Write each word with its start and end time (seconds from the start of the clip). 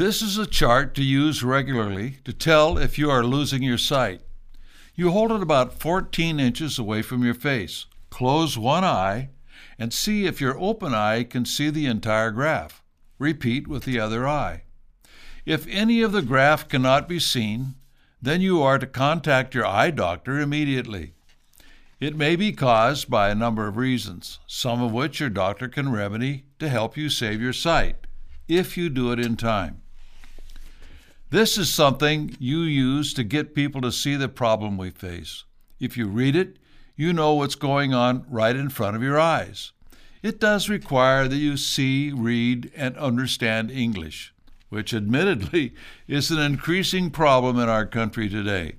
This 0.00 0.22
is 0.22 0.38
a 0.38 0.46
chart 0.46 0.94
to 0.94 1.04
use 1.04 1.42
regularly 1.42 2.20
to 2.24 2.32
tell 2.32 2.78
if 2.78 2.98
you 2.98 3.10
are 3.10 3.22
losing 3.22 3.62
your 3.62 3.76
sight. 3.76 4.22
You 4.94 5.10
hold 5.10 5.30
it 5.30 5.42
about 5.42 5.78
14 5.78 6.40
inches 6.40 6.78
away 6.78 7.02
from 7.02 7.22
your 7.22 7.34
face. 7.34 7.84
Close 8.08 8.56
one 8.56 8.82
eye 8.82 9.28
and 9.78 9.92
see 9.92 10.24
if 10.24 10.40
your 10.40 10.58
open 10.58 10.94
eye 10.94 11.24
can 11.24 11.44
see 11.44 11.68
the 11.68 11.84
entire 11.84 12.30
graph. 12.30 12.82
Repeat 13.18 13.68
with 13.68 13.84
the 13.84 14.00
other 14.00 14.26
eye. 14.26 14.62
If 15.44 15.66
any 15.68 16.00
of 16.00 16.12
the 16.12 16.22
graph 16.22 16.66
cannot 16.66 17.06
be 17.06 17.18
seen, 17.18 17.74
then 18.22 18.40
you 18.40 18.62
are 18.62 18.78
to 18.78 18.86
contact 18.86 19.54
your 19.54 19.66
eye 19.66 19.90
doctor 19.90 20.40
immediately. 20.40 21.12
It 22.00 22.16
may 22.16 22.36
be 22.36 22.52
caused 22.52 23.10
by 23.10 23.28
a 23.28 23.34
number 23.34 23.66
of 23.66 23.76
reasons, 23.76 24.38
some 24.46 24.80
of 24.82 24.92
which 24.92 25.20
your 25.20 25.28
doctor 25.28 25.68
can 25.68 25.92
remedy 25.92 26.44
to 26.58 26.70
help 26.70 26.96
you 26.96 27.10
save 27.10 27.42
your 27.42 27.52
sight, 27.52 28.06
if 28.48 28.78
you 28.78 28.88
do 28.88 29.12
it 29.12 29.20
in 29.20 29.36
time. 29.36 29.82
This 31.30 31.56
is 31.56 31.72
something 31.72 32.36
you 32.40 32.62
use 32.62 33.14
to 33.14 33.22
get 33.22 33.54
people 33.54 33.80
to 33.82 33.92
see 33.92 34.16
the 34.16 34.28
problem 34.28 34.76
we 34.76 34.90
face. 34.90 35.44
If 35.78 35.96
you 35.96 36.08
read 36.08 36.34
it, 36.34 36.56
you 36.96 37.12
know 37.12 37.34
what's 37.34 37.54
going 37.54 37.94
on 37.94 38.26
right 38.28 38.56
in 38.56 38.68
front 38.68 38.96
of 38.96 39.02
your 39.04 39.16
eyes. 39.16 39.70
It 40.24 40.40
does 40.40 40.68
require 40.68 41.28
that 41.28 41.36
you 41.36 41.56
see, 41.56 42.12
read, 42.12 42.72
and 42.74 42.96
understand 42.96 43.70
English, 43.70 44.34
which 44.70 44.92
admittedly 44.92 45.72
is 46.08 46.32
an 46.32 46.40
increasing 46.40 47.12
problem 47.12 47.60
in 47.60 47.68
our 47.68 47.86
country 47.86 48.28
today. 48.28 48.74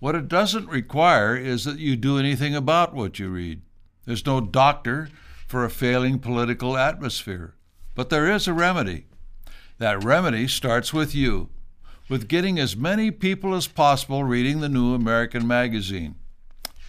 What 0.00 0.14
it 0.14 0.28
doesn't 0.28 0.68
require 0.68 1.34
is 1.34 1.64
that 1.64 1.78
you 1.78 1.96
do 1.96 2.18
anything 2.18 2.54
about 2.54 2.94
what 2.94 3.18
you 3.18 3.30
read. 3.30 3.62
There's 4.04 4.26
no 4.26 4.42
doctor 4.42 5.08
for 5.46 5.64
a 5.64 5.70
failing 5.70 6.18
political 6.18 6.76
atmosphere, 6.76 7.54
but 7.94 8.10
there 8.10 8.30
is 8.30 8.46
a 8.46 8.52
remedy. 8.52 9.06
That 9.78 10.02
remedy 10.02 10.48
starts 10.48 10.92
with 10.92 11.14
you, 11.14 11.50
with 12.08 12.26
getting 12.26 12.58
as 12.58 12.76
many 12.76 13.12
people 13.12 13.54
as 13.54 13.68
possible 13.68 14.24
reading 14.24 14.58
the 14.58 14.68
New 14.68 14.92
American 14.92 15.46
Magazine. 15.46 16.16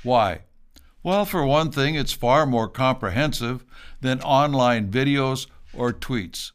Why? 0.02 0.42
Well, 1.04 1.24
for 1.26 1.46
one 1.46 1.72
thing, 1.72 1.94
it's 1.94 2.14
far 2.14 2.48
more 2.48 2.68
comprehensive 2.68 3.64
than 4.02 4.22
online 4.22 4.90
videos 4.90 5.46
or 5.72 5.94
tweets. 5.94 6.52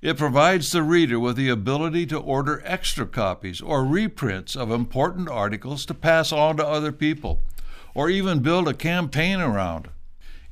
It 0.00 0.16
provides 0.16 0.72
the 0.72 0.82
reader 0.82 1.20
with 1.20 1.36
the 1.36 1.50
ability 1.50 2.06
to 2.06 2.18
order 2.18 2.62
extra 2.64 3.04
copies 3.04 3.60
or 3.60 3.84
reprints 3.84 4.56
of 4.56 4.70
important 4.70 5.28
articles 5.28 5.84
to 5.86 5.94
pass 5.94 6.32
on 6.32 6.56
to 6.56 6.66
other 6.66 6.92
people, 6.92 7.42
or 7.94 8.08
even 8.08 8.40
build 8.40 8.66
a 8.66 8.72
campaign 8.72 9.40
around. 9.40 9.90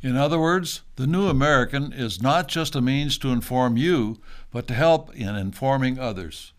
In 0.04 0.18
other 0.18 0.38
words, 0.38 0.82
the 0.96 1.06
New 1.06 1.28
American 1.28 1.90
is 1.90 2.20
not 2.20 2.46
just 2.46 2.76
a 2.76 2.82
means 2.82 3.16
to 3.16 3.32
inform 3.32 3.78
you, 3.78 4.20
but 4.50 4.66
to 4.66 4.74
help 4.74 5.16
in 5.16 5.34
informing 5.34 5.98
others. 5.98 6.52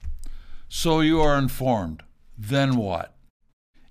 So 0.68 1.00
you 1.00 1.22
are 1.22 1.38
informed. 1.38 2.02
Then 2.36 2.76
what? 2.76 3.16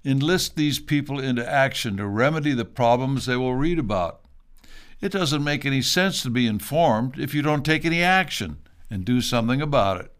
Enlist 0.05 0.57
these 0.57 0.81
people 0.81 1.21
into 1.21 1.49
action 1.49 1.97
to 1.99 2.07
remedy 2.09 2.53
the 2.53 2.65
problems 2.65 3.27
they 3.27 3.37
will 3.37 3.55
read 3.55 3.79
about. 3.79 4.23
It 5.01 5.13
doesn't 5.13 5.45
make 5.45 5.65
any 5.65 5.83
sense 5.83 6.21
to 6.25 6.31
be 6.31 6.49
informed 6.49 7.17
if 7.21 7.33
you 7.33 7.41
don't 7.41 7.65
take 7.65 7.85
any 7.85 8.03
action 8.03 8.57
and 8.91 9.05
do 9.05 9.21
something 9.21 9.63
about 9.63 10.01
it. 10.01 10.13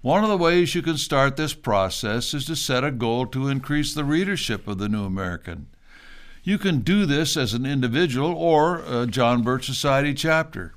One 0.00 0.24
of 0.24 0.30
the 0.30 0.38
ways 0.38 0.74
you 0.74 0.80
can 0.80 0.96
start 0.96 1.36
this 1.36 1.52
process 1.52 2.32
is 2.32 2.46
to 2.46 2.56
set 2.56 2.82
a 2.82 2.90
goal 2.90 3.26
to 3.26 3.48
increase 3.48 3.92
the 3.92 4.04
readership 4.04 4.66
of 4.66 4.78
the 4.78 4.88
New 4.88 5.04
American. 5.04 5.66
You 6.48 6.56
can 6.56 6.80
do 6.80 7.04
this 7.04 7.36
as 7.36 7.52
an 7.52 7.66
individual 7.66 8.34
or 8.34 8.82
a 8.86 9.06
John 9.06 9.42
Birch 9.42 9.66
Society 9.66 10.14
chapter. 10.14 10.72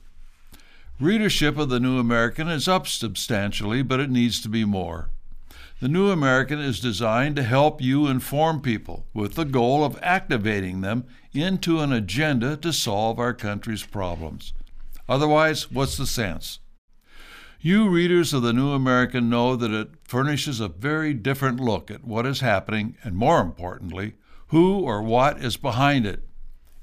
Readership 1.00 1.58
of 1.58 1.69
the 1.69 1.80
New 1.80 1.97
American 1.97 2.50
is 2.50 2.67
up 2.67 2.88
substantially, 2.88 3.81
but 3.81 4.02
it 4.02 4.09
needs 4.09 4.41
to 4.41 4.50
be 4.50 4.66
more. 4.66 5.11
The 5.80 5.88
New 5.88 6.09
American 6.09 6.59
is 6.59 6.81
designed 6.81 7.38
to 7.38 7.44
help 7.44 7.81
you 7.81 8.08
inform 8.08 8.59
people 8.59 9.05
with 9.13 9.36
the 9.36 9.45
goal 9.45 9.86
of 9.86 9.97
activating 10.02 10.81
them 10.81 11.06
into 11.31 11.79
an 11.79 11.94
agenda 11.94 12.57
to 12.57 12.73
solve 12.73 13.17
our 13.17 13.34
country's 13.34 13.85
problems. 13.85 14.51
Otherwise, 15.07 15.72
what's 15.72 15.96
the 15.96 16.06
sense? 16.06 16.59
You 17.62 17.88
readers 17.88 18.34
of 18.34 18.41
the 18.41 18.51
New 18.51 18.72
American 18.72 19.29
know 19.29 19.56
that 19.56 19.72
it 19.72 19.91
furnishes 20.03 20.59
a 20.59 20.67
very 20.67 21.13
different 21.13 21.62
look 21.62 21.90
at 21.90 22.03
what 22.03 22.25
is 22.25 22.41
happening 22.41 22.97
and, 23.06 23.16
more 23.16 23.40
importantly, 23.40 24.16
who 24.51 24.81
or 24.81 25.01
what 25.01 25.41
is 25.41 25.56
behind 25.56 26.06
it. 26.06 26.28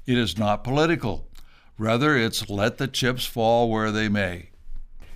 It 0.07 0.17
is 0.17 0.37
not 0.37 0.63
political. 0.63 1.29
Rather, 1.77 2.17
it's 2.17 2.49
let 2.49 2.79
the 2.79 2.87
chips 2.87 3.25
fall 3.25 3.69
where 3.69 3.91
they 3.91 4.09
may. 4.09 4.49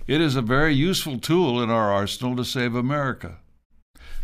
It 0.06 0.20
is 0.20 0.36
a 0.36 0.42
very 0.42 0.72
useful 0.72 1.18
tool 1.18 1.60
in 1.60 1.68
our 1.68 1.92
arsenal 1.92 2.36
to 2.36 2.44
save 2.44 2.76
America. 2.76 3.38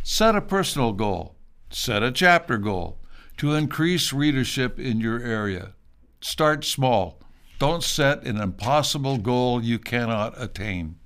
Set 0.04 0.36
a 0.36 0.40
personal 0.40 0.92
goal, 0.92 1.36
set 1.70 2.04
a 2.04 2.12
chapter 2.12 2.56
goal 2.56 3.00
to 3.36 3.54
increase 3.54 4.12
readership 4.12 4.78
in 4.78 5.00
your 5.00 5.18
area. 5.20 5.72
Start 6.20 6.64
small. 6.64 7.20
Don't 7.58 7.82
set 7.82 8.22
an 8.24 8.36
impossible 8.36 9.18
goal 9.18 9.62
you 9.62 9.80
cannot 9.80 10.40
attain. 10.40 10.99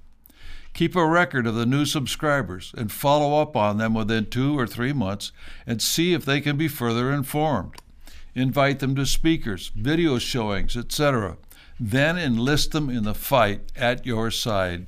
Keep 0.75 0.97
a 0.97 1.07
record 1.07 1.47
of 1.47 1.55
the 1.55 1.67
new 1.67 1.87
subscribers 1.87 2.75
and 2.77 2.91
follow 2.91 3.41
up 3.41 3.57
on 3.57 3.79
them 3.79 3.95
within 3.95 4.27
two 4.27 4.59
or 4.59 4.67
three 4.67 4.93
months 4.93 5.31
and 5.69 5.81
see 5.81 6.13
if 6.13 6.25
they 6.25 6.41
can 6.41 6.57
be 6.57 6.67
further 6.67 7.13
informed. 7.13 7.77
Invite 8.35 8.81
them 8.81 8.97
to 8.97 9.07
speakers, 9.07 9.71
video 9.77 10.19
showings, 10.19 10.77
etc. 10.77 11.37
Then 11.79 12.19
enlist 12.19 12.73
them 12.73 12.91
in 12.91 13.05
the 13.05 13.15
fight 13.15 13.71
at 13.77 14.05
your 14.05 14.33
side. 14.33 14.87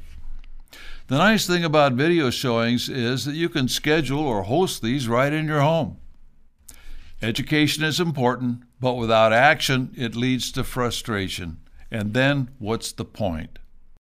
The 1.07 1.19
nice 1.19 1.47
thing 1.47 1.63
about 1.63 1.93
video 1.93 2.31
showings 2.31 2.89
is 2.89 3.25
that 3.25 3.37
you 3.37 3.49
can 3.49 3.69
schedule 3.69 4.27
or 4.27 4.43
host 4.43 4.83
these 4.83 5.07
right 5.07 5.33
in 5.33 5.47
your 5.47 5.61
home. 5.61 5.99
Education 7.23 7.85
is 7.85 8.01
important, 8.01 8.65
but 8.81 8.95
without 8.95 9.33
action, 9.33 9.93
it 9.97 10.17
leads 10.17 10.51
to 10.53 10.65
frustration. 10.65 11.59
And 11.93 12.13
then 12.13 12.51
what's 12.59 12.91
the 12.91 13.05
point? 13.05 13.61